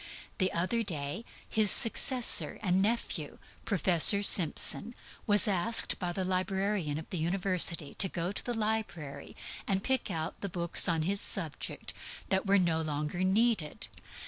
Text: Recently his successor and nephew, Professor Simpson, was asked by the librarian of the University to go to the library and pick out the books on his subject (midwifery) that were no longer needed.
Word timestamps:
Recently 0.39 1.23
his 1.47 1.69
successor 1.69 2.57
and 2.63 2.81
nephew, 2.81 3.37
Professor 3.65 4.23
Simpson, 4.23 4.95
was 5.27 5.47
asked 5.47 5.99
by 5.99 6.11
the 6.11 6.25
librarian 6.25 6.97
of 6.97 7.07
the 7.11 7.19
University 7.19 7.93
to 7.99 8.09
go 8.09 8.31
to 8.31 8.43
the 8.43 8.55
library 8.55 9.35
and 9.67 9.83
pick 9.83 10.09
out 10.09 10.41
the 10.41 10.49
books 10.49 10.89
on 10.89 11.03
his 11.03 11.21
subject 11.21 11.93
(midwifery) 11.93 12.25
that 12.29 12.45
were 12.47 12.57
no 12.57 12.81
longer 12.81 13.23
needed. 13.23 13.89